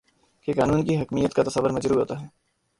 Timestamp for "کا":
1.33-1.43